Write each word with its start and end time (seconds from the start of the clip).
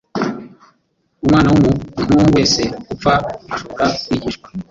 umwana 1.23 1.47
w'umuntu 1.51 2.29
wese 2.35 2.61
upfa 2.93 3.13
ashobora 3.53 3.85
kwigishwa. 4.03 4.47